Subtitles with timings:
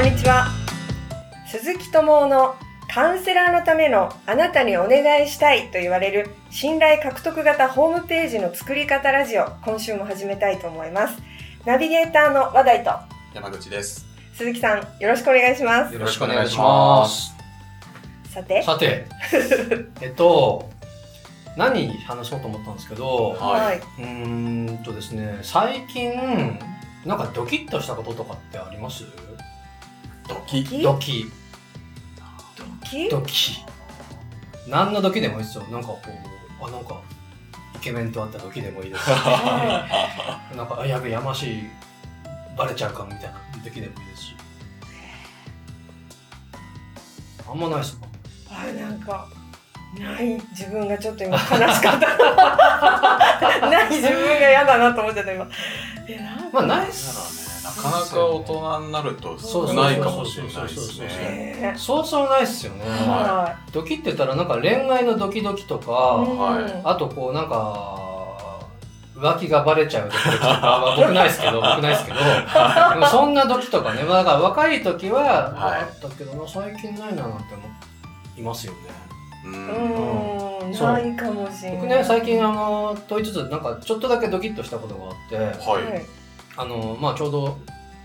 [0.00, 0.46] こんにちは。
[1.46, 2.54] 鈴木智夫の
[2.88, 11.18] カウンセラーのためのあなたにお願いしたいと言われる信頼獲得型ホームページの作り方ラジオ今週も始めたいと思います。
[11.66, 12.92] ナビゲーターの話題と
[13.34, 14.06] 山口です。
[14.32, 15.92] 鈴木さんよろしくお願いします。
[15.92, 17.34] よろしくお願いします。
[18.32, 18.62] さて。
[18.62, 19.04] さて、
[20.00, 20.70] えっと、
[21.58, 23.76] 何話そうと思ったんですけど、はい。
[23.76, 26.58] うーんとですね、最近、
[27.04, 29.04] なんかドキッとしたこととかってあります？
[30.30, 31.30] ドキドキ？
[32.56, 33.64] ドキ、ドキ？
[34.68, 35.64] 何のドキでもいいですよ。
[35.64, 37.00] なんかこう、あ、なんか、
[37.74, 41.64] イケメンと会ったドキでもいいですし、 なんか、あ、やべえ、やましい、
[42.56, 44.36] バレちゃうかもみたいなドキでもいいですし。
[47.48, 48.06] あんまないですか？
[48.52, 49.26] あなんか
[49.98, 55.48] ない自分がちょっと今悲しかった ない自分が嫌だなと思っちゃった今
[56.06, 57.39] えなんまあ、ないっだす。
[57.80, 61.06] かなかなか大人になると少ないかもしれないですね。
[61.06, 62.84] ねそうそうないっすよね。
[62.84, 68.10] はドキって言ったらなんか恋愛のドキドキといか、はいあとこうなんか、
[69.16, 77.62] 浮気がバレちゃうドキドキとか、 まあ僕ないですけど、 僕ないですけど、でもそんなドキとかね、まあだから若い時ははいあったけどな、最近ないななんて思
[78.36, 78.78] いますよね。
[79.44, 79.48] う。
[79.48, 86.19] うんーんそうないかもしれない僕ね、最近あの、問いつつ、なんかちょっとだけドキッとしたことがあって、はい。
[86.60, 87.58] あの、まあちょうど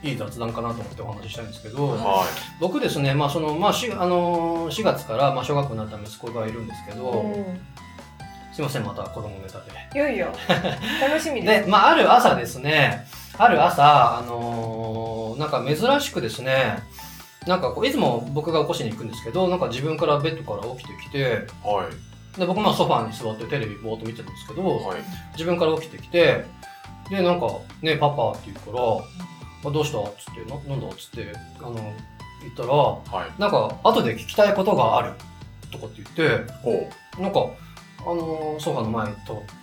[0.03, 2.25] いい雑談かなと思ってお話ししたいんですけど、は
[2.59, 7.59] 僕ですね、まあその、まあし、あのー、4月から、まあ、小学校になった息子がいるんですけど、うん
[8.53, 9.71] すいません、また子供ネタで。
[9.93, 10.27] いよいよ
[11.01, 13.05] 楽しみでで、すまあ、ある朝ですね、
[13.37, 16.79] ある朝、あのーなんか珍しくですね、
[17.45, 21.23] なんかこう、いつも僕が起こしに行くんですけど、なんか自分からベッドから起きてきて、い。
[21.67, 21.89] は
[22.35, 22.39] い。
[22.39, 25.01] で、僕まあソファーに座ってテレビぼーっと見てるんですけど、はい。
[25.33, 26.45] 自分から起きてきて、
[27.09, 27.47] で、なんか、
[27.81, 28.83] ね、パパって言うから、
[29.69, 33.41] あどうしたっつって、ななんだっつって、あの、言ったら、はい。
[33.41, 35.13] なんか、後で聞きたいことがある
[35.71, 36.89] とかって言って、ほ
[37.21, 37.47] なんか、
[37.99, 39.13] あのーソファの前通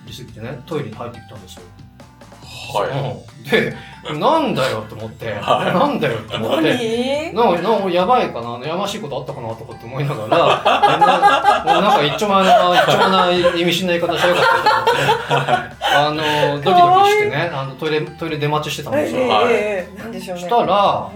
[0.06, 1.62] り過ぎてね、トイレに入ってきたんですよ。
[1.62, 2.76] う。
[2.76, 2.90] はい。
[2.90, 3.74] うんで、
[4.18, 7.34] なんだよと思って、はいなんだよと思って、何？
[7.34, 10.62] なんか、なんかやばいかな、やましいことあったかなとかって思いながら、
[10.98, 19.28] ななんか一丁前な、一丁前な意味深な言い方しようかったと思って、あの、ドキドキしてね、あのトイレ、トイレ出待ちしてたんえですよ。
[19.28, 19.54] はい。
[19.54, 20.42] ええなんでしょうね。
[20.42, 21.12] そしたらは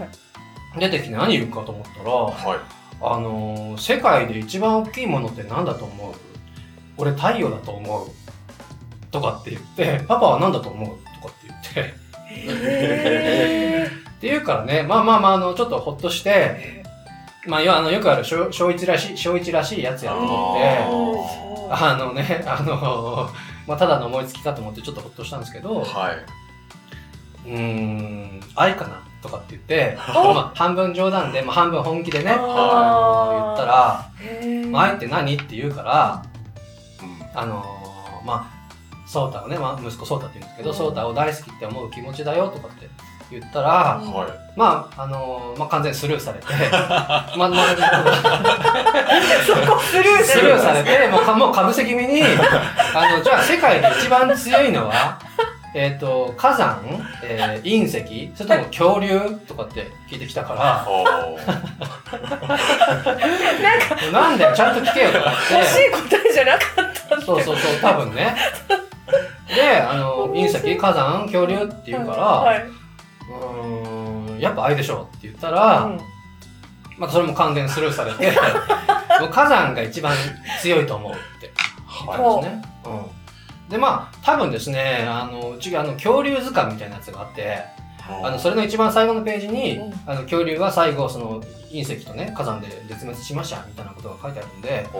[0.75, 0.79] い。
[0.79, 2.59] 出てきて何言うかと思ったら、はい。
[3.01, 6.13] あのー世界で一番大きいものって何だと思う？
[6.97, 8.09] 俺太陽だと思う
[9.11, 11.93] とかって言って、パパは何だと思うとかって言って、
[12.29, 16.83] へ って言うからね、まあまあまあ、あの、ちょっとほっとして、え
[17.45, 23.29] まあ、よあのよくある小小一らしい、小一らしいやつやと思って、ああのね、あの、
[23.67, 26.11] まあ、ただの思いつきかと思ってちょっとほっとしたんですけど、は
[27.45, 27.49] い。
[27.49, 30.33] うーん、愛かなとかって言って、お。
[30.33, 32.37] まあ、半分冗談で、まあ、半分本気でね、ああ
[33.31, 35.35] の言ったら、まあ、愛って何？
[35.35, 36.23] って言うから、
[37.01, 37.39] うん。
[37.39, 42.89] あのーまあ、ソータをね、まあ、息子ソータって言うんですけど、ソータを大好きって思う気持ちだよとかって
[43.31, 44.31] 言ったら、はい。
[44.57, 46.55] まあ、あのーまあ、完全にスルーされて、 ま
[46.87, 47.51] あ、まあ、
[49.45, 52.23] そこスルースルーされて、もうか、もうかぶせ気味に、
[52.95, 55.19] あの、じゃあ世界で一番強いのは、
[55.73, 56.79] えっ、と、火山、
[57.21, 61.45] えー隕石、それとも恐竜とかって聞いてきたから、おー。
[64.11, 65.53] なんだよ、ちゃんと聞けよとかって。
[65.53, 65.99] 欲しい答
[66.29, 68.35] えじゃなかったそうそうそう、多分ね。
[69.53, 72.65] で、あの、隕石、火山、恐竜って言うから、はい、
[73.29, 75.99] うーん、やっぱ愛でしょって言ったら、うん
[76.97, 78.31] まあそれも完全にスルーされて、
[79.21, 80.15] もう火山が一番
[80.61, 81.51] 強いと思うって
[82.05, 82.61] 言ったんですね。
[82.85, 83.69] うん。
[83.69, 87.63] で、まあ、多分ですね、あの、うちがあの、恐竜図鑑みたいなやつがあって、
[88.23, 94.97] あの、それの一番最後のページに、うんあの、恐竜は最後、その、隕石とね、火山で絶滅しました、みたいなことが書いてあるんで、あ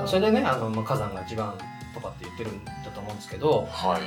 [0.00, 1.52] のそれでね、あの、まあ、火山が一番
[1.94, 4.00] とかって言ってるんだと思うんですけど、はい。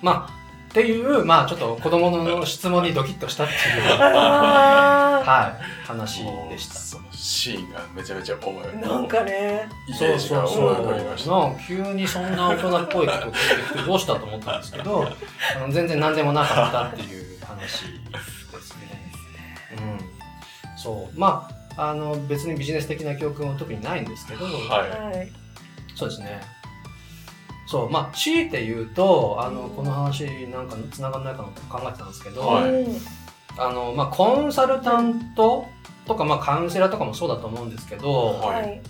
[0.00, 0.39] まあ、
[0.70, 3.58] っていう、まあ、ちょっと子供の質問にドキッとしたっていう、
[4.00, 6.74] あはい、話でした。
[6.74, 11.30] そのシーンがめちゃめちゃ思いーなんかねイメージが思い浮かびました。
[11.30, 13.38] なんか急にそんな大人っぽいこと言って
[13.72, 15.06] きてどうしたと思ったんですけど、
[15.56, 19.12] あの全然何でもなかったっていう話ですね。
[19.72, 19.80] う
[20.76, 20.78] ん。
[20.78, 21.18] そう。
[21.18, 24.50] まあ、あの、別にビジネス的な教訓は特にないんですけど、は
[24.86, 25.14] い。
[25.16, 25.30] はい
[26.00, 26.40] そうですね。
[27.70, 32.70] そう、まあ、強いて言うと、あの、この話なんか繋がんないかなと考えてたんですけど、はい。
[32.70, 33.00] うん
[33.58, 35.66] あの、まあ、コンサルタント
[36.06, 38.62] とか、まあ、カウンセラーとかもそうだと思うんですけど、はい。
[38.62, 38.82] はい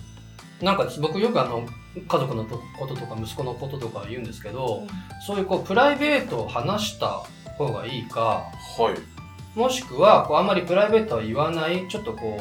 [0.61, 4.83] なんか僕よくあの、家族のこととか息子のこととか言うんですけど、
[5.25, 7.23] そういうこう、プライベートを話した
[7.57, 8.45] 方がいいか、
[8.77, 9.57] はい。
[9.57, 12.39] もしくはこうあんまりプライベートは言わないちょっとこ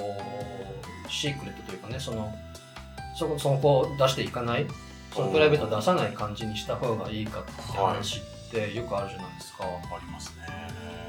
[1.07, 2.33] うシークレットというかねその
[3.17, 4.67] そこそこを出していかない
[5.13, 10.47] そのプライベートを出さない感じにした方がいいかって話ってよくあるじゃないですか、ありますね。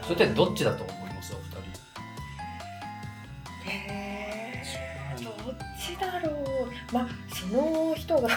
[0.03, 1.33] それってどっちだと思います？
[1.33, 1.43] お二
[3.63, 3.69] 人。
[3.69, 6.93] へーどっちだろう。
[6.93, 8.27] まあその人が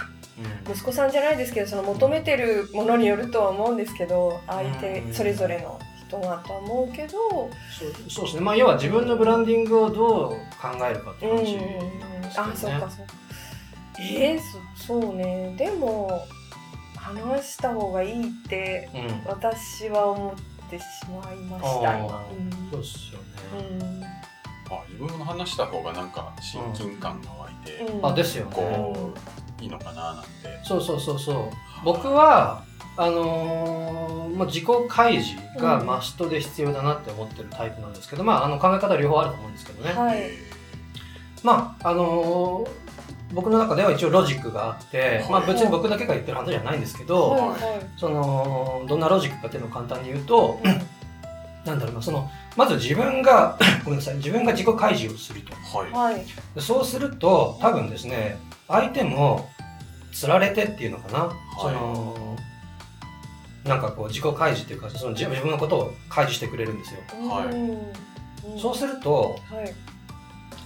[0.69, 5.14] 息子さんじゃないですけどその求めてるものによるとは思うんですけど相手うん。
[5.14, 7.19] それぞれの人がとは思うけど。
[7.19, 7.50] そう
[8.11, 8.43] そうですね。
[8.43, 10.31] まあ要は自分のブランディングをどう
[10.61, 13.12] 考えるかって話うんなんですけどねあそうかそうか
[14.00, 14.41] えー、
[14.76, 15.55] そそうね。
[15.56, 16.26] でも
[16.96, 19.25] 話した方がいいってうん。
[19.26, 22.08] 私は思ってしまいました。
[22.70, 24.05] そうですよね、うん。
[24.05, 28.06] あ自分の話した方がなんか親近感が湧いて、うん。
[28.06, 28.52] あですよね。
[28.55, 29.12] こ
[29.61, 30.29] ういいのかななんて。
[30.64, 31.37] そうそうそうそう。
[31.85, 32.64] 僕は
[32.97, 40.19] あのーまあ、自己開示がマストで必要だなって思ってるタイプなんですけど、まああの考え方は両方あると思うんですけどね、はい。
[40.19, 40.38] え
[41.43, 42.84] まああのー
[43.35, 47.61] 僕の中では一応ロジックがあって、まあ、別に僕だけが言ってる話じゃないんですけど、はいはい。
[47.97, 50.61] そのどんなロジックかっていうのを簡単に言うと、
[51.65, 55.53] なんだろうなそのまず自分が ごめんなさい自分が自己開示をすると。
[55.53, 56.25] ーはい。
[56.61, 58.39] そうすると多分ですね
[58.69, 59.49] 相手も
[60.13, 62.37] つられてっていうのかな、その
[63.65, 67.45] なんかこう自己開示っていうかその自自分のことを開示してくれるんですよ、は
[68.57, 68.61] い。
[68.61, 69.75] そうするとはい。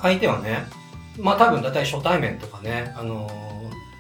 [0.00, 0.67] 相手はね
[1.19, 3.49] まあ多分大体初対面とかね、あのー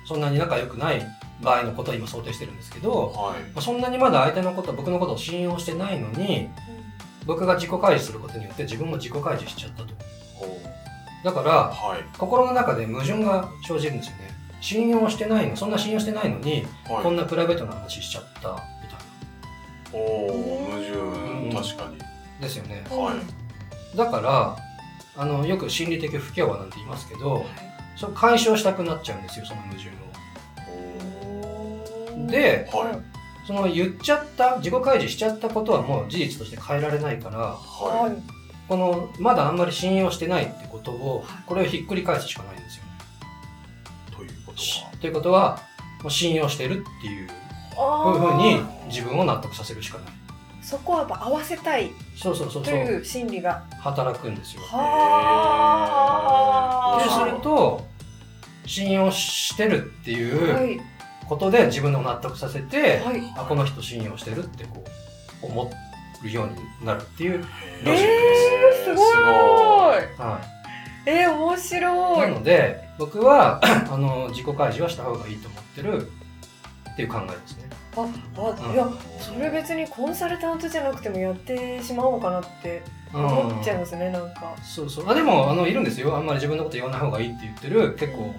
[0.08, 1.06] そんなに仲良くない
[1.42, 3.40] 場合のことを今想定してるんですけど、はい。
[3.52, 6.48] まあそんなにまだ相手のこと僕のことを信用してないのに
[7.26, 9.88] 僕が自己開示することによって自分も自己開示しちゃったと。
[11.24, 12.04] だからはい。
[12.16, 14.30] 心の中で矛盾が生じるんですよね。
[14.62, 17.02] 信用してないのそんな信用してないのに、はい。
[17.02, 21.50] こんなプライベートな話しちゃったみたいおお矛うん。
[21.50, 21.98] 盾確かに。
[21.98, 22.04] な
[22.40, 22.82] ですよね。
[22.88, 23.14] は
[23.94, 23.96] い。
[23.96, 24.56] だから
[25.18, 27.44] あのよく心理的不協和なんて言いますけど
[27.96, 29.92] それ解消したくなっちゃうんですよその矛盾を。
[32.28, 32.98] ではい。
[33.46, 38.12] その言っちゃった自己開示しちゃったことはもう事実として変えられないからははい。
[38.68, 42.90] このまだあんまり信用してないってことをこれをひっくり返すしかないんですよね。
[44.16, 44.92] ということは。
[45.00, 45.58] ということは
[46.02, 47.28] もう信用してるっていう
[47.74, 50.12] こういうふうに自分を納得させるしかない
[50.68, 52.74] そこはやっぱ合わせたいそうそうそうそう。
[52.74, 53.64] という心理が。
[53.80, 54.60] 働くんですよ。
[54.64, 55.88] は
[57.08, 57.86] そうすると
[58.66, 60.20] 信用してるってはい。
[60.72, 60.80] いう
[61.26, 63.22] ことで自分を納得させて、はい。
[63.34, 64.84] あこの人信用してるってこ
[65.42, 65.70] う思
[66.22, 67.46] るようになるっていう、ロジッ
[67.84, 67.94] クです。
[67.94, 68.06] ね
[68.88, 69.06] えー、すごい。
[70.18, 70.40] は
[71.06, 73.60] えー、面い、白ないので僕は
[73.90, 76.10] あの自己開示はした方がいいと思ってる
[76.92, 77.70] っていう考えですね。
[78.02, 84.54] あうんあいやそれ別にコンサルタントじゃなくてもやってしまおうかなって思っちゃいますねなんか。
[84.62, 85.08] そうそう。
[85.08, 86.16] あでもあのいるんですよ。
[86.16, 88.34] あんまり自分のこと言わない方がいいって言ってる結構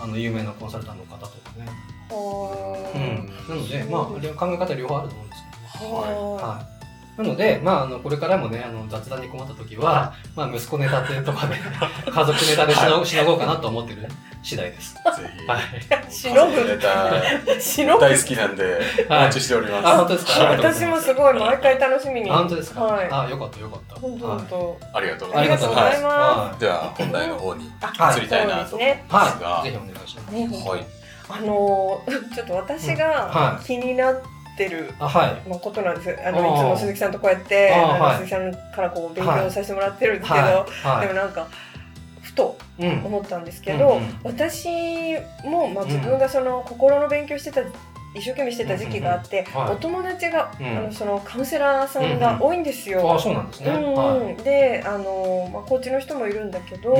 [0.00, 1.66] あの有名なコンサルタントの方とかね、
[2.10, 5.42] はうん、なのでまあ両考え方両方あると思うんです
[5.78, 5.98] けど。
[5.98, 6.00] あ。
[6.00, 6.77] ははい。
[7.18, 11.56] なので、まあ、あの、これからもね、あの、雑談に困った時は、まあ、息子ネタっていうとかで、
[12.10, 14.08] 家族ネタでしの,、しのごうかなと思ってる
[14.42, 14.94] 次第です。
[14.94, 15.00] ぜ
[15.48, 16.08] はい。
[16.10, 17.18] ひしのぐネタ
[17.56, 18.80] いしのぐ大好きなんで
[19.10, 20.44] お待ちしておりあ、ま本当ですか？
[20.44, 22.30] 私もすごい毎回楽しみに。
[22.30, 22.84] あ、本当ですか？
[22.84, 23.08] はい。
[23.10, 23.96] あ、よかったよかった。
[24.00, 24.78] 本当はい本当。
[24.80, 25.64] すありがとうございます。
[25.64, 29.48] とうございまはでは本題の方にあ移りたいなと思いねますが。
[29.48, 29.64] はい。
[29.64, 30.34] ぜひお願いします。
[30.34, 30.48] ね。
[30.70, 30.86] はい。
[31.30, 32.96] あのー ちょっと私うん。
[32.96, 33.64] がはい。
[33.66, 34.22] 気になって
[34.66, 35.48] るあ、はい。
[35.48, 36.26] まあことなんです。
[36.26, 36.54] あのあー。
[36.54, 40.54] いつも鈴木さんとこうやってあの鈴木さんからこう勉強させてもらってるんですけど、はい。
[40.86, 41.46] はでもなんか
[42.22, 42.56] ふと。
[42.78, 44.18] 思ったんですけど、うんうん。
[44.22, 44.68] 私
[45.44, 47.60] も、まあ、うん自分がその心の勉強してた
[48.14, 50.66] 一生懸命してた時期があって、お友達が、うん。
[50.78, 53.14] あのそのカウンセラーさんが多いんですよ。
[53.14, 53.70] あ、そうなんですね。
[53.70, 53.94] うん。
[53.94, 54.36] はい。
[54.44, 56.96] であの、まあ、コーチの人もいるんだけど、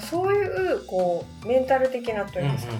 [0.00, 2.72] そういうこうメンタル的なというんですか、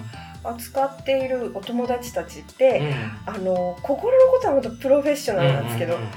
[0.43, 2.85] 扱っているお友達たちって、うん。
[2.87, 2.93] うん
[3.25, 6.11] あの心のことは本当プロフェッショナルなんですけど、うんうんうん。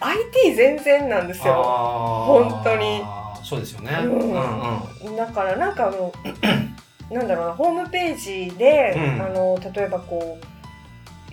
[0.00, 1.54] IT 全然なんですよ。
[1.54, 3.02] 本当に。
[3.42, 3.92] そうですよね。
[4.02, 4.12] うん。
[4.12, 5.16] うんうん。
[5.16, 6.12] だからなんかあの
[7.10, 9.22] なんだろうなホームページで、うん。
[9.22, 10.55] あの例えばこう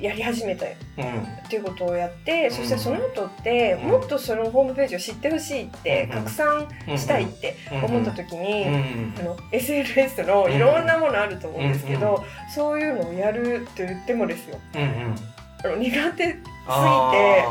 [0.03, 1.49] やり始めたっうん。
[1.49, 2.79] ていうことをやって、そしてうん。
[2.79, 3.89] その後って、うん。
[3.91, 6.17] もっとそのホームページを知ってほしいって、うん。
[6.25, 6.67] 拡散
[6.97, 8.73] したいって思った時に、うん。
[8.73, 9.13] うん。
[9.17, 12.51] あの SNS のいろんなものあると思うんですけど、うん。
[12.53, 14.59] そういうのをやると言ってもですよ。
[14.75, 14.81] うん。
[14.81, 15.15] うん。
[15.63, 17.45] あの苦手すぎて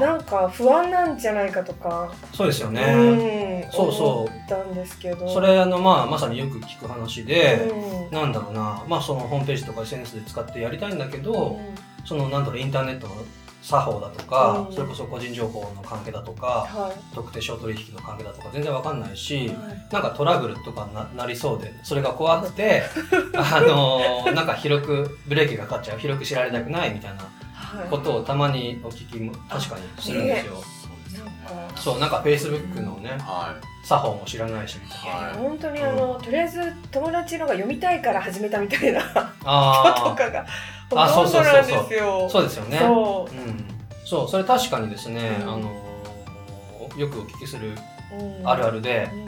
[0.00, 2.82] なんか不安なんじゃないかとか、そうですよね。
[2.82, 4.08] うんそうそう。
[4.08, 5.28] 思ったんですけど。
[5.28, 7.68] それあのまあまさによく聞く話で、
[8.10, 8.16] うん。
[8.16, 11.58] なんだろうな、まあそのホームページとか SNS で使ってやりたいんだけど、
[12.06, 13.14] そのなんだろうインターネットの
[13.62, 14.74] 作法だとか、うん。
[14.74, 17.14] それこそ個人情報の関係だとか、はい。
[17.14, 19.56] 特定商取引の関係だとか全然わかんないし、はい。
[19.92, 22.82] なんかトラブルとかななりそうでそれが怖くて
[23.34, 27.22] あのーなんか広くブレーキがかかっちゃう広く知られたくないみたいな
[27.54, 27.88] はい。
[27.90, 30.52] ことをたまにお聞きも確かにするんですよ。
[30.54, 31.76] なんか。
[31.80, 35.28] そうなんか Facebook のねは作法も知らないしみたいな。
[35.28, 40.46] はい本当にあの、とりあえず友達のが読みたいから始めたみたいな人 とあかが
[40.94, 42.28] あほとんどなんですあよ。
[42.28, 42.78] そうですよね。
[42.78, 43.64] そうん、
[44.04, 45.86] そうそれ確かにですね、うんあのー
[46.96, 47.72] よくお聞きする
[48.44, 49.26] あるあるで、うん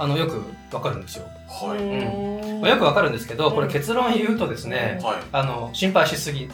[0.00, 0.40] あのよく
[0.72, 1.26] わかるんですよ。
[1.26, 1.64] い。
[1.66, 1.78] はい。
[1.78, 5.16] うんまあよくわかるんですけどこれうん結論言うとですね、はい。
[5.32, 6.48] あの心配しすぎ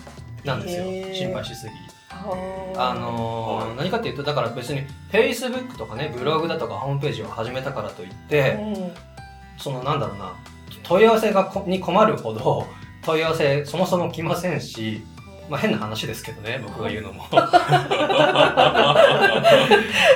[0.45, 1.73] なんですよ心配しすぎ。
[2.09, 8.93] はあのーはい何かっていうとだから別に Facebook とかねブログだとかホームページを始めたからといって、うん
[9.59, 10.33] そのなんだろうな
[10.83, 12.67] 問い合わせがこに困るほど
[13.05, 15.03] 問い合わせそもそも来ませんし、
[15.49, 17.25] まあ、変な話ですけどね僕が言うのも。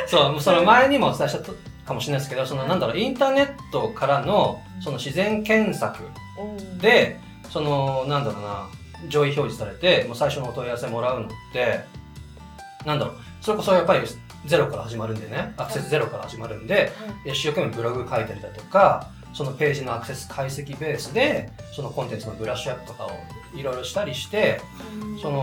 [0.07, 1.53] そうもうその前にもお伝えした
[1.87, 6.05] かもしれないですけどそのなんだろうインターネットからのその自然検索
[6.39, 7.19] うんで
[7.51, 8.67] そのなんだろうな
[9.09, 11.85] 上位表示されてもう最初のお問い合わせもらうのって
[12.85, 14.07] なんだろうそれこそやっぱり
[14.47, 16.93] ゼロから始まるんでねアクセスゼロから始まるんで
[17.25, 23.11] 一生懸命ブログ書いたりだとかそのページのアクセス解析ベースでそのコンテンツのブラッシュアップとかを
[23.55, 24.61] いろいろしたりして
[25.01, 25.19] うん。
[25.21, 25.37] その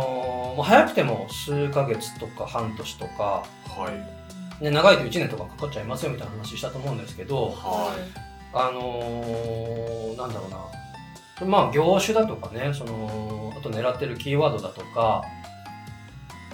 [0.57, 3.45] もう早くても数ヶ月とか半年とか、は
[4.59, 4.63] い。
[4.65, 7.95] ね、長いと1年とかかかっちゃいますよみたいな話したと思うんですけどは
[8.53, 11.47] あのーなんだろうな。
[11.47, 15.23] まあ業種だとかねそのあと狙ってるキーワードだとか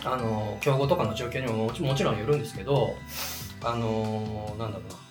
[0.05, 2.95] あのー競合とかの状況にももちもちろんよるんですけど
[3.63, 5.11] あのーなんだろうな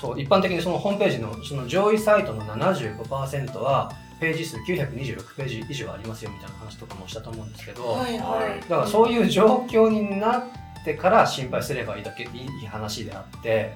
[0.00, 10.42] そう一般的にそのホームページのその上位サイトの75%はページ数926ページ以上ありますよみたいな話とかもしたと思うんですけど、はいはいだからそういう状況になっ
[10.84, 13.74] てから心配すればいいだけいい話であって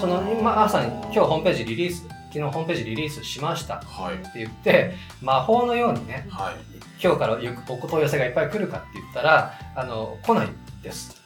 [0.00, 3.86] その今まさに今日ホームページリリース昨日ホームページリリースしましたっい。
[3.86, 4.18] はい。
[4.18, 4.92] て言って
[5.22, 6.54] 魔法のようにねはい。
[7.02, 10.48] 今日からよくお問い合わせがいっぱい来るかって言ったらあの来ない
[10.82, 11.16] です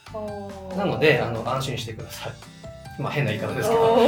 [0.77, 2.52] なのであの安心してください
[2.99, 3.95] まあ変な言い方ですけど。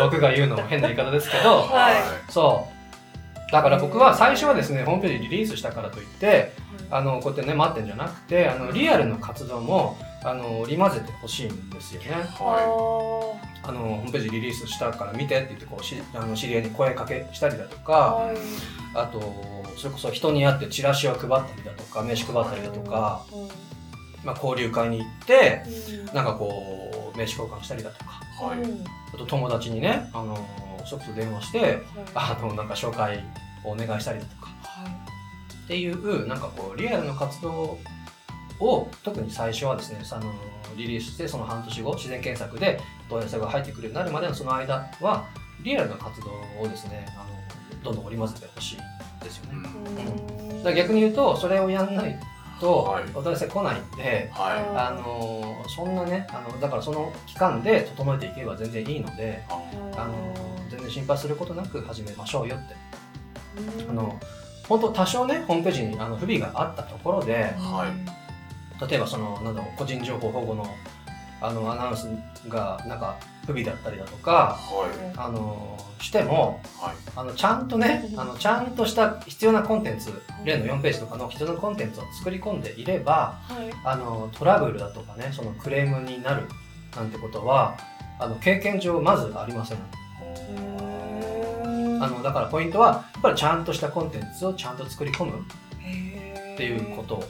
[0.00, 1.62] 僕が言うのも変な言い方ですけど。
[1.62, 1.94] はい。
[2.28, 2.78] そう。
[3.50, 6.52] だから僕は最初はですねホームページリリースしたからといって
[6.90, 12.08] あのこうやってね待ってんじゃなくてあのリアルの活動もあの織り交ぜてほしいんですよね。
[12.10, 18.36] はあのホームページリリースしたから見てって言ってこうしあの知り合いに声かけしたりだとかはい。
[18.94, 19.20] あと
[19.76, 23.24] それこそ人に会ってチラシを配ったりだとか名刺配ったりだとか、
[24.28, 25.62] まあ、交流会に行って
[26.12, 28.20] なんかこう名刺交換したりだとか
[28.54, 28.60] い。
[28.60, 28.70] はい。
[29.14, 30.36] あと友達にねあの
[30.84, 31.78] それこそ電話して
[32.14, 33.24] あのなんか紹介
[33.64, 34.50] をお願いしたりだとか
[35.64, 37.78] っていうなんかこうリアルの活動
[38.60, 40.30] を特に最初はですねあの
[40.76, 45.24] リリースしてその半年後自然検索で問い合わせが入ってくるようになるまでのその間は
[45.62, 46.28] リアルな活動
[46.60, 49.68] をですねあのどんどん織り交ぜてほしいですよね。
[50.58, 52.20] だから逆に言うとそれをやんない
[52.60, 53.04] とはい。
[53.14, 59.52] お問い合わせ来ないんで、はあのそんなねあのだからその期間で整えていけば全然いいのでい。
[59.96, 60.14] あの
[60.70, 62.74] 全然心配することなく始めましょうよって。
[63.88, 64.18] あの
[64.68, 68.88] 本当多少ねホームページにあの不備があったところではい。
[68.90, 70.66] 例えばそのなんだろう個人情報保護の
[71.40, 72.08] あのアナウンス
[72.48, 73.16] がなんか
[73.48, 75.14] 不備だったりだとかはい。
[75.16, 76.94] あのしてもはい。
[77.16, 80.12] あのちゃんとねあのちゃんとした必要なコンテンツ
[80.44, 83.40] 例の4ページとかの必要なコンテンツを作り込んでいれば
[83.84, 86.42] あのトラブルだとかねそのクレームになる
[86.94, 87.78] なんてことは
[88.20, 89.78] あの経験上まずありません
[92.00, 95.32] あのだからポイントはやっぱりちゃんとしたコンテンツをちゃんと作り込む
[96.52, 97.24] っていうこと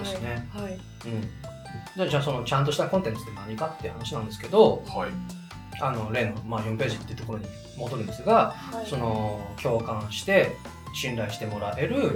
[0.00, 0.46] ですね。
[0.52, 5.45] はいうん、でじゃあそのちゃんとしたコンテンツって何かっていう話なんですけどはい。
[5.80, 8.54] あの例の、まあ、4ページっていうところに戻るんですが
[8.86, 10.56] その共感して
[10.94, 12.14] 信頼してもらえる、うん、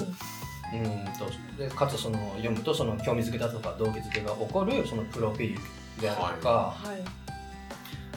[1.19, 7.21] とでかつその読むとその興味づけだとか動機づけが起こるそのプロフィールであるとか、はい。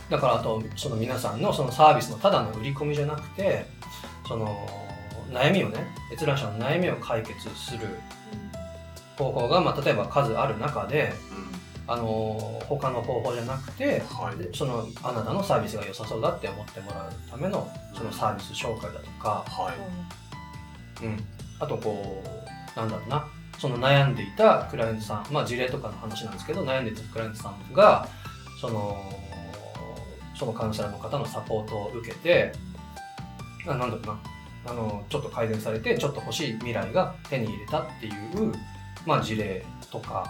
[0.10, 3.66] だからあとその皆さんのそのサービスのただの売り込みじゃなくて
[4.28, 4.68] その
[5.32, 7.88] 悩みをね閲覧者の悩みを解決する
[9.18, 11.14] 方法が、まあ、例えば数ある中で
[11.86, 14.38] あの他の方法じゃなくてはい。
[14.38, 19.74] でそのあなたのサービスが良さそうだって思ってもらうためのそのサービス紹介だとか、は
[21.02, 21.06] い。
[21.06, 21.18] うん、
[21.60, 22.24] あとこ
[22.76, 23.28] うなんだろうな。
[23.60, 28.08] その悩んでいたクライアントさんまあ事例とかの話なんですけど悩んでいたクライアントさんが
[28.60, 28.98] その
[30.38, 32.52] そのカウンセラーの方のサポートを受けて
[33.68, 34.20] あなんだろうな。
[34.66, 38.14] あのちょっと改善されてちょっと欲しい未来が手に入れたっていう、
[39.06, 40.26] まあ、事例とか、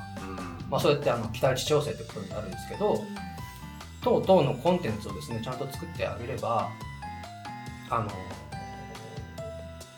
[0.74, 3.06] まあ、そうやってあの期待値調整ってことになるんですけど
[4.01, 6.72] 等々のコンテンツをですねちゃんと作ってあげれば
[7.92, 8.10] あの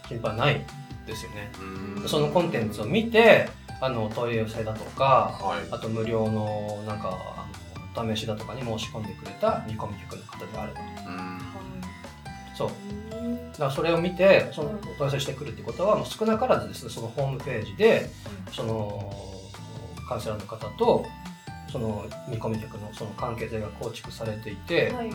[0.09, 0.65] 心配ない
[1.07, 1.49] ですよね。
[2.07, 3.47] そのコンテンツを見て
[3.79, 5.71] あの問い合わせだとか、はい。
[5.71, 7.17] あと無料のなんか
[7.95, 10.81] あの試しだとかに申し込んでくれた見込み客の方であれば。
[11.07, 11.39] うん。
[12.55, 12.69] そう。
[13.53, 18.09] だからそれを見てそのお問い合わせしてくるってことはもう少なからずですねそのホームページで
[18.51, 19.34] その
[20.07, 21.05] カウンセラーの方と
[21.71, 25.09] その見込み客のその関係性が構築されていて、はい。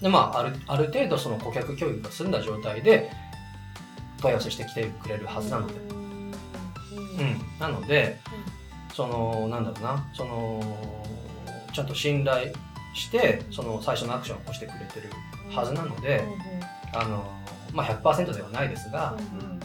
[0.00, 3.10] でまああるある程度その顧客教育が済んだ状態で
[4.20, 5.76] 問い合わせしてきてくれるはずなので、う
[7.24, 8.18] ん、なので、
[8.94, 10.62] そのなんだろうなその
[11.72, 12.52] ちゃんと信頼
[12.94, 15.10] してその最初のアクションを起こしてくれてる
[15.54, 16.24] はずなので、
[16.92, 17.24] あの
[17.72, 19.60] まあ、100%ではないですが、うん、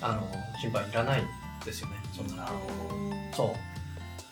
[0.00, 0.28] あの
[0.60, 1.22] 心配いらない
[1.64, 1.96] ですよね。
[2.16, 2.44] そんな。
[2.44, 2.88] なるほ
[3.32, 3.36] ど。
[3.36, 3.56] そう。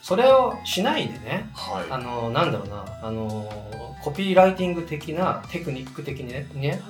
[0.07, 1.87] それをしないでねはい。
[1.91, 3.51] あのなんだろうなあの
[4.05, 6.81] コピーライティング的なテクニック的にねね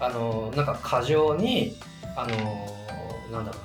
[0.00, 1.76] あのなんか過剰に
[2.16, 2.34] あの
[3.30, 3.58] なんだろ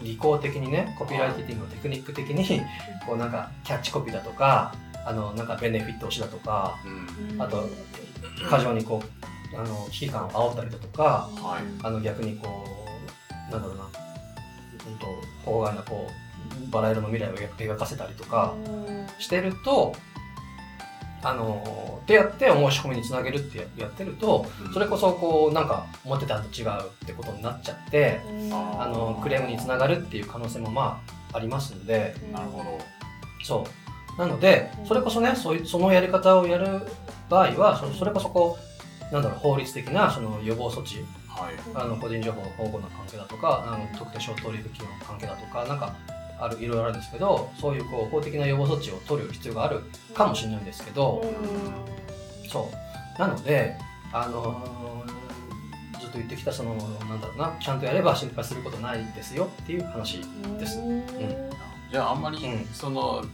[0.00, 2.62] うな技巧的にねコピーライティングのテクニック的に
[3.06, 4.74] こうなんかキャッチコピーだとか
[5.06, 6.76] あのなんかベネフィット推しだとか
[7.32, 7.40] うん。
[7.40, 7.68] あと
[8.50, 9.00] 過剰にこ
[9.54, 11.62] うあの危機感を煽ったりだとかはい。
[11.84, 12.66] あの逆にこ
[13.48, 13.84] うなんだろうな
[14.84, 14.98] 本
[15.44, 18.54] 当法外なこうバラ色の未来を描かせたりとか
[19.18, 19.94] してると
[21.24, 28.20] あのってやってお申し込みにつなげるってややってるとそれこそこうなんか思ってたのと違うってことになっちゃって
[28.52, 31.00] あのクレームにつながるっていう可能性もま
[31.32, 32.14] あありますので。
[32.32, 32.78] なるほど。
[33.42, 33.64] そ
[34.16, 34.18] う。
[34.18, 36.82] なのでそれこそねそういうそのやり方をやる
[37.30, 38.58] 場合はそそれこそこ
[39.10, 40.96] うなんだろう法律的なその予防措置
[41.34, 41.54] はい。
[41.74, 44.70] あの個人情報保護の関係だとかあの特定商取引の
[45.06, 45.94] 関係だとかなんか
[46.38, 49.80] あるいろいろあるんですけどそういうこう法的な予防措置を取る必要がある
[50.14, 51.24] かもしれないんですけど、
[52.50, 52.70] そ
[53.16, 53.20] う。
[53.20, 53.76] なので
[54.12, 55.12] あのー
[56.00, 60.20] ずっと言ってきたそのなんだろうなちゃんとやれば心配することないですよっていう話
[60.58, 60.78] です。
[61.90, 62.66] じゃああんまりうん。
[62.74, 63.24] その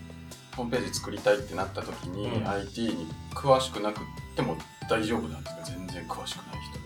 [0.54, 2.46] ホームページ作りたいってなった時に、うん。
[2.48, 4.00] IT に詳しくなく
[4.36, 4.56] ても
[4.88, 5.62] 大丈夫なんですか？
[5.64, 6.77] 全然詳しくない人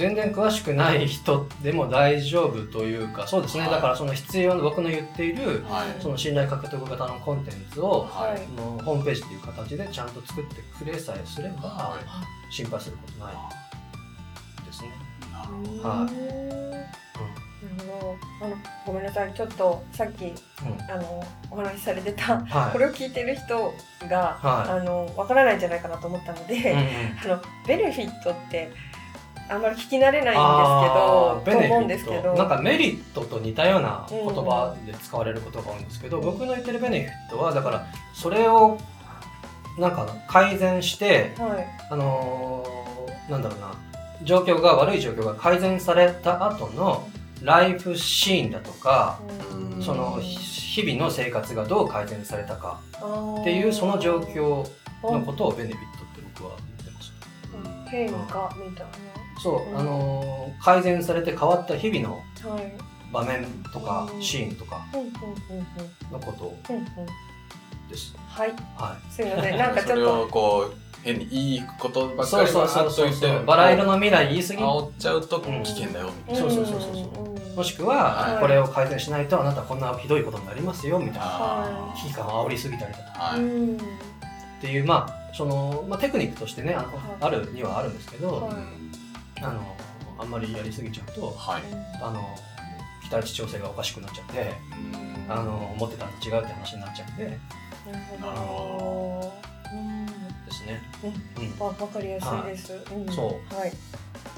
[0.00, 3.70] 全然詳しくない人でも大丈夫というかそうですね、はい。
[3.72, 6.02] だからその必要な僕の言っているはい。
[6.02, 8.40] その信頼獲得型のコンテンツをはい。
[8.56, 11.98] そのホームページっていう形でちゃんと作ってくれさえすればは
[12.50, 13.34] 心配することない
[14.64, 14.88] ですね。
[15.34, 15.60] はい。
[15.82, 16.10] な
[17.68, 18.46] るほど。
[18.46, 19.34] あのごめんなさい。
[19.34, 20.32] ちょっとさっきうん。
[20.90, 22.72] あのお話しされてたはい。
[22.72, 23.74] これを聞いてる人
[24.08, 24.80] が、はい。
[24.80, 26.86] あのわからないんじゃないかなと思ったので、うんうん。
[27.22, 28.72] あのベネフィットって
[29.50, 32.34] あんまり聞き慣れないんですけどと思うんですけど。
[32.34, 36.24] なんかメリットと似たような言葉で使われることが多いんですけど、うん。
[36.24, 38.78] 僕の言ってるベネフィットはだからそれを
[39.78, 41.66] なんか改善してはい。
[41.90, 43.74] あのーなんだろうな
[44.24, 47.08] 状況が悪い状況が改善された後の
[47.42, 49.20] ライフシーンだとか
[49.52, 49.82] うん。
[49.82, 54.66] その日々の生活がどう改善されたかっっていうその状況
[55.02, 57.12] のことをベネフィットって僕は言ってます。
[57.90, 58.86] 変化みたい
[59.42, 59.78] そう、うん。
[59.78, 62.22] あのー改善されて変わった日々の
[63.12, 64.22] 場面とかうん。
[64.22, 64.84] シーンとか
[66.12, 66.54] のこと
[67.88, 68.14] です。
[68.28, 68.50] はい。
[68.76, 69.58] はすみません。
[69.58, 72.14] なんかち それをょっとこう変にいいことばい。
[72.14, 73.08] っかそうそうりわーそうそう。
[73.08, 74.62] っと言ってバラ色の未来言い過ぎ？
[74.62, 77.52] 煽っちゃうと危険だよみたいな、そうそうそうそうそう。
[77.52, 77.56] ん。
[77.56, 78.40] もしくは、はい。
[78.40, 81.22] これを改善しないとあなたこんなひどいことになりますよみたいな。
[81.24, 83.20] あ危機感を煽りすぎたりだとか。
[83.20, 83.76] はい、うん。
[83.76, 83.80] っ
[84.60, 86.88] ていうまあその、まあ、テクニックとしてねあの
[87.20, 88.54] あるにはあるんですけど、はい
[89.42, 89.76] あの
[90.18, 91.62] あんまりやりすぎちゃうとはい。
[92.02, 92.22] あの
[93.02, 94.52] 期待値調整がおかしくなっちゃって
[95.28, 97.38] あの思ってたのと違うって話になっちゃうんで
[97.90, 99.50] なるほど。
[99.72, 100.12] うんで
[100.52, 100.82] すね。
[101.38, 101.44] うん。
[101.44, 101.58] うん。
[101.58, 102.72] わわかりやすいです。
[102.74, 103.12] ん。
[103.12, 103.54] そう。
[103.54, 103.72] はい。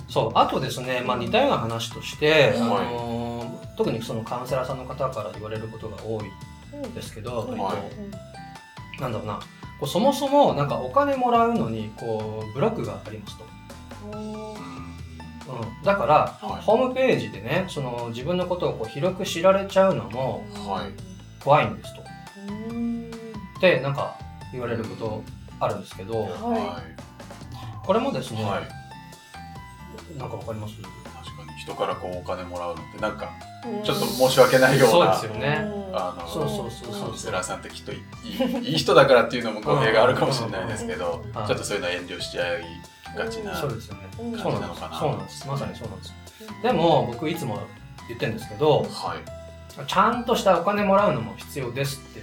[0.09, 0.33] そう。
[0.35, 2.65] あとですね、まあ、似たような話として、うん。
[2.65, 6.31] あのー特にそのカウンセラーさんの方から言われることが多い
[6.75, 6.87] うん。
[6.87, 7.45] んですけど、
[9.01, 9.41] なんだろうな。
[9.81, 13.45] こうそもそもなんかお金もらうのにこうブロックがありますと、
[15.49, 15.85] うん。
[15.85, 16.63] だから、はい。
[16.63, 20.91] ホームページでねその自分のことをこう広く知られちゃうのもはい。
[21.43, 22.03] 怖いんですと。
[22.71, 23.11] うん。
[23.59, 24.17] ってなんか
[24.53, 25.23] 言われること
[25.61, 26.83] あるんですけどんはは
[27.85, 30.75] これもですね、い、はい、なんかわかります？
[30.75, 31.61] 確かに。
[31.61, 33.31] 人からこうお金もらうのってなんか
[33.83, 33.87] い。
[33.87, 35.69] ちょっと申し訳ないようそうなですよね。
[35.93, 37.01] あのそうそうそうそう。
[37.03, 41.33] カウンセラーさんってきっといいいい人だからっていうのも語弊があるかもしれないですけど、うん。
[41.33, 42.65] ちょっとそういうの遠慮しちゃい
[43.17, 45.49] がちなそうですよね、うんそうなのかなそうなんです。
[45.49, 46.15] まさにそうなんです。
[46.41, 46.63] うん。
[46.63, 47.59] でも僕いつも
[48.09, 49.87] 言ってるんですけどはい。
[49.87, 52.23] ちゃんとしたお金もらうのも必要ですって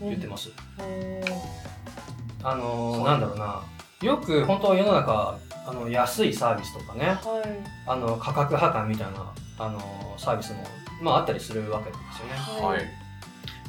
[0.00, 2.46] 言ってます、うん。
[2.46, 3.62] あのなんだろうな。
[4.02, 7.18] よく本当世の中あの安いサービスとかねはい。
[7.86, 10.64] あの価格破壊みたいなあのサービスも、
[11.02, 12.66] まあ、あったりするわけですよね。
[12.66, 12.80] はい。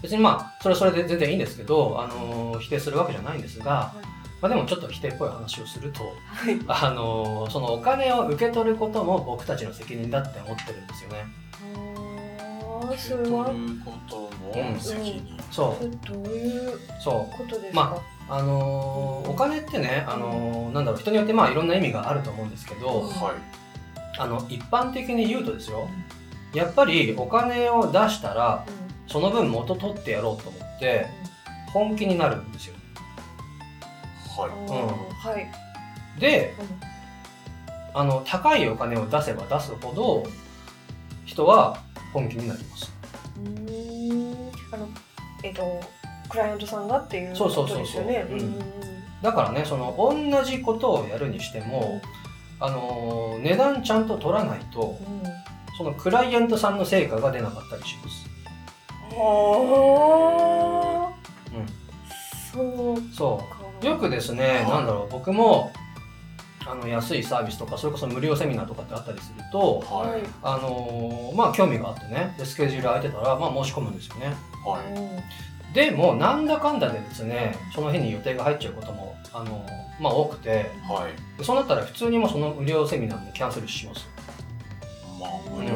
[0.01, 3.93] 別にまあそれはそれで全然いいんですけどあの否定するわけじゃないんですが、
[4.41, 6.59] まあ、でもちょっと否定っぽい話をするとはい。
[6.67, 11.25] あのそのお金を受け取ることも僕たちの責任だって思ってるんですよね。
[11.75, 18.01] あーそれ受けは取ることも責任、そそれどういうことですか、まう。
[18.29, 24.19] あのお金ってねあのなんだろう人によってまあいろんな意味があると思うんですけどはい。
[24.19, 25.87] あの一般的に言うとですよ
[26.53, 28.87] やっぱりお金を出したらうん。
[29.07, 31.07] その分元取ってやろうと思って
[31.67, 32.75] 本気になるんですよ
[34.37, 34.51] はい。
[34.51, 35.51] あーはい、
[36.19, 36.53] で
[37.93, 40.23] あの高いお金を出せば出すほど
[41.25, 41.77] 人は
[42.13, 42.91] 本気になります。
[43.37, 43.57] うん、
[44.71, 44.87] あの
[45.43, 45.81] えっ、と
[46.29, 47.83] クライアントさんがっていうこそうそうそうそう。
[47.83, 48.25] とですよね。
[48.29, 48.39] うん。
[48.39, 48.63] うん
[49.19, 52.03] だからねその同じことをやるにしても
[52.59, 55.07] あの値段ちゃんと取らないとうん。
[55.77, 58.27] そのクライアントさんの成果が出なかったりします、
[59.11, 61.15] はあ
[62.51, 62.95] そう。
[63.13, 65.71] そかうよくですねなんだろう僕も
[66.65, 70.21] あの安いサービスとかそれこそ無料セミナーとかってあったりするとはい。
[70.43, 74.35] あのまあ興味があってねでスケジュール空いてたら、まあ、申し込むんですよね。
[74.65, 74.93] はい。
[74.93, 75.23] うん
[75.73, 79.63] でもなんだかんだでですねその日に予定が入っちゃうこともあの、
[79.99, 81.37] まあ、多くてはい。
[81.37, 84.07] でそうなったら普通にもうその無料セミナーもキャンセルします
[85.19, 85.69] まあ無料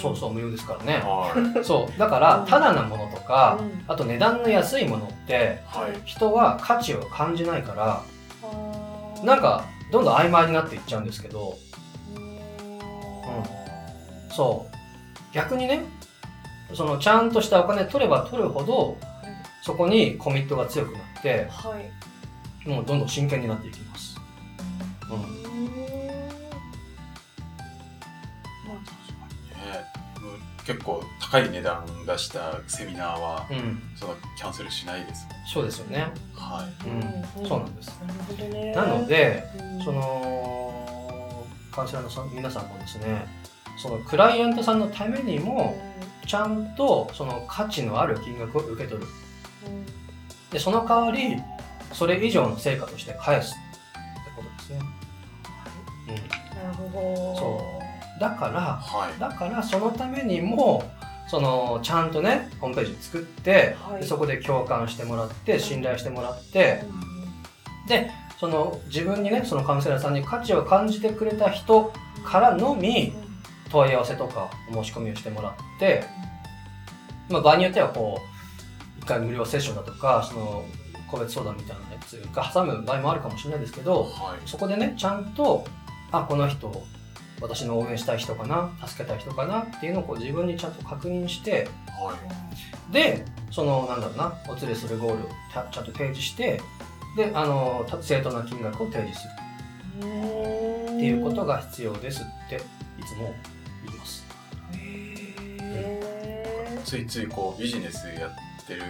[0.00, 1.02] そうそう無料ですからね。
[1.04, 1.64] はい。
[1.64, 3.84] そうだからただなものとかうん。
[3.88, 6.00] あと値段の安いものってはい。
[6.04, 8.02] 人は価値を感じないから
[9.24, 11.56] なんかどんどん曖昧になっていっちゃうんですけど。
[12.16, 12.78] うん。
[14.30, 14.74] そう。
[15.34, 15.84] 逆にね
[16.72, 18.96] そのちゃんとしたお金取れば取るほど
[19.62, 22.68] そこにコミットが強くなってはい。
[22.68, 24.13] もうどんどん真剣になっていきます、
[30.66, 35.26] 結構高い値段出したセミナーはうん、そのキャンセルしないです。
[35.52, 37.46] そうですよね、はうん。
[37.46, 38.00] そうなんです。
[38.00, 38.72] なるほどね。
[38.72, 39.84] なのでうん。
[39.84, 43.26] そのカウンセラーのさん皆さんもですね
[43.76, 45.76] そのクライアントさんのためにも
[46.26, 49.08] ちゃんとその価値のある金額を受け取る。
[49.66, 49.86] うん。
[50.50, 51.42] でその代わり
[51.92, 53.54] それ以上の成果として返すっ
[54.24, 54.78] てことですね、
[56.62, 57.36] なるほど。
[57.38, 57.83] そう
[58.20, 59.20] だからはい。
[59.20, 60.84] だからそのためにも
[61.26, 64.00] そのちゃんとねホームページ作って、はい。
[64.00, 66.84] でそこで共感してもらって信頼してもらって
[67.88, 71.92] でその自分にねそのカウンセラーさんに価値を感じてくれた人
[72.24, 73.12] からのみ
[73.70, 76.04] 問い合わせとかお申し込みをしてもらって、
[77.28, 78.20] まあ、場合によってはこ
[78.98, 80.64] う一回無料セッションだとかその
[81.10, 84.48] 個別相談みたいなやつが挟む場合もあるかもしれないですけどはい。
[84.48, 85.64] そこでねちゃんと
[86.12, 86.84] あこの人
[87.40, 92.16] 私の応援したい人かな助けたい人かなっていうのをこう自分にちゃんと確認しては
[92.90, 92.92] い。
[92.92, 96.60] でそのなんだろうなお連れするゴールをちゃちゃんと提示して
[97.16, 99.32] であのた正当な金額を提示する。
[99.34, 99.36] っ
[100.94, 102.58] っていうことが必要ですってい
[103.04, 103.34] つも
[103.84, 104.24] 言います。
[104.72, 108.30] へついついこうビジネスやっ
[108.66, 108.82] てる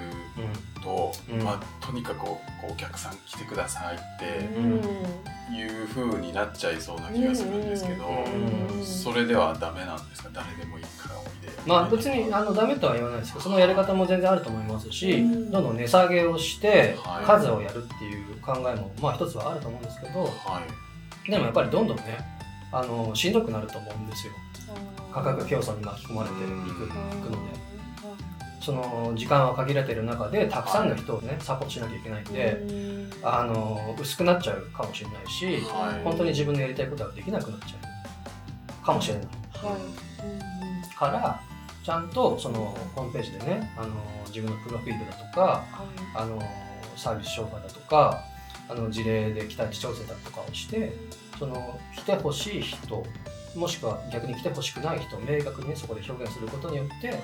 [0.82, 4.80] と、うんまあ、とにかくこうお客さん来てくださいっーてうん。
[5.54, 10.30] いう風になっちゃいそうな気がするんですけど、うんそれではダメなんですか？
[10.32, 11.52] 誰でもいいからおいで。
[11.66, 15.50] まあ別にあのダメとは言わないですけどそのやり方も全然あると思いますし、うん。
[15.50, 17.24] どんどん値下げをしてはい。
[17.26, 20.62] 数をやるっていう考えもまあ一つはあると思うんですけどは
[21.26, 21.30] い。
[21.30, 22.02] でもやっぱりどんどんね
[22.72, 24.32] あのしんどくなると思うんですよ。
[25.12, 27.36] 価格競争に巻き込まれていくいくので
[28.64, 32.62] その時間は限られている中でたくさんの人をねサポートしなきゃいけないんで
[33.22, 36.02] あの薄くなっちゃうかもしれないしはい。
[36.02, 37.76] 本当に自分のやりたいことができなくなっちゃ
[38.82, 38.84] う。
[38.86, 39.24] かもしれない。
[39.24, 39.76] は
[40.92, 40.96] い。
[40.96, 41.40] から
[41.84, 43.88] ちゃんとそのホームページでねあの
[44.28, 45.64] 自分のプロフィールだとか
[46.14, 46.40] あの
[46.96, 48.22] サービス紹介だとか
[48.68, 50.96] あの事例で期待値調整だとかをして
[51.38, 53.04] その来てほしい人
[53.54, 57.20] もしくは逆に来てほしくない人を明確にねそこで表現することによって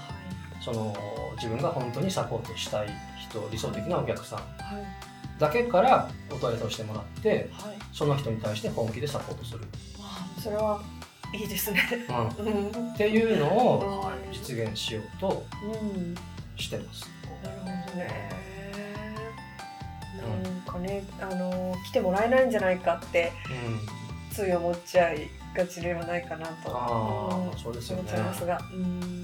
[0.60, 0.94] その
[1.36, 4.40] 自分が本当にサポートしたい人理想的なお客さん
[5.38, 7.50] だけからお問い合わせをしてもらって
[7.92, 9.60] その人に対して本気でサポートする、
[10.38, 10.80] それは
[11.32, 11.80] いいですね。
[12.38, 12.50] うん、う
[12.88, 12.92] ん。
[12.92, 14.18] っていうのをはい。
[14.32, 16.14] 実現しようとうん。
[16.56, 17.08] してます。
[17.42, 18.30] なるほどね。
[20.44, 24.34] なんかね、あの来てもらえないんじゃないかってうん。
[24.34, 28.02] つい思っちゃいがちではないかなとそうですよね。
[28.02, 29.22] 思っちゃいますが、うん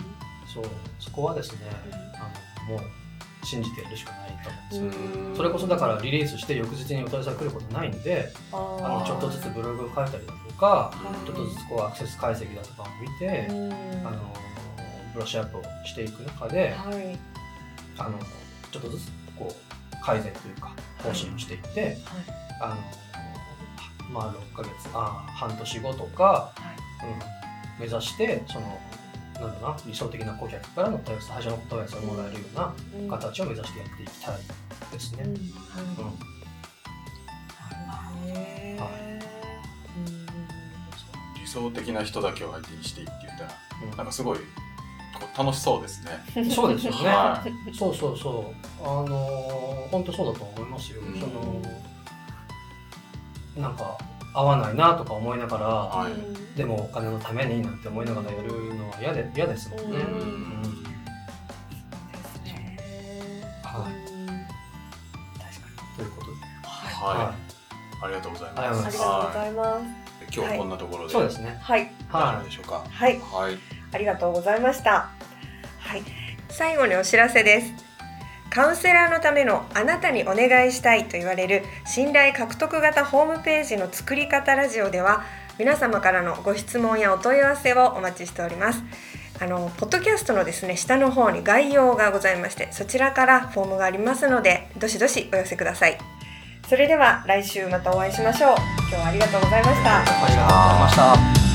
[0.57, 0.65] そう
[0.99, 1.59] そこはですね
[2.15, 2.81] あのもう
[3.45, 4.77] 信じてやるしかないと。
[4.77, 4.91] 思うん。
[4.91, 10.93] ですようんそれこそだからリリースして翌日にお問い合わせが来ることないんであのちょっとずつブログを書いたりだとか
[11.23, 11.27] うん。
[11.27, 13.73] ちょっとずつこうアクセス解析だとかを見てうん。
[14.07, 14.35] あの
[15.13, 17.19] ブラッシュアップをしていく中ではい。
[17.99, 18.19] あの
[18.73, 21.99] ちょっとずつこう改善というか更新をしていって
[22.61, 22.77] あの
[24.13, 26.53] まあ6ヶ月あ半年後とか、は
[27.03, 27.07] い。
[27.79, 28.79] うん、目指してその
[29.41, 34.39] なんだな理想的な顧客からの問い合わせ最初の問い合わせをもらえるようなうん形を目指してやっていきたい
[34.93, 35.25] ですね。
[41.41, 43.51] 理想的な人だけを相手にしていいって言ったら
[43.83, 44.39] うんなんかすごい
[45.37, 46.11] 楽しそうですね。
[46.51, 47.09] そうですよね。
[47.09, 48.83] はいそうそうそう。
[48.83, 51.01] あのー本当そうだと思いますよ。
[51.01, 51.63] うんその
[53.57, 53.97] なんか
[54.37, 59.99] 合わないなとか思いながら、はいうんでもお金のためになんて思いながらやるのは嫌で嫌ですもんね。
[65.97, 66.41] ということで、に
[66.95, 67.35] は
[68.03, 69.03] い、ありがとうございありがとうございますます。
[69.03, 69.83] ありがとうございますはい
[70.25, 71.59] 今日はこんなところで、そうですね。
[71.61, 72.85] はい大丈は夫でしょうか？
[72.89, 73.59] はいはい。
[73.93, 75.11] ありがとうございました。
[75.79, 76.03] はい、
[76.49, 77.86] 最後にお知らせです。
[78.57, 85.25] カウンセラーのためのあなたにお願いしたいと言われる信頼獲得型ホームページの作り方ラジオでは
[85.59, 88.83] 皆様からのご質問やお問い合わせをお待ちしております。
[89.43, 95.99] あのポッドキャストのですね下の方に概要がございましてそちらからフォームがありますのでどしどしお寄せください。
[96.67, 98.55] それでは来週またお会いしましょう。
[98.89, 99.99] 今日はありがとうございました。
[99.99, 100.89] ありがとうございま
[101.35, 101.46] した。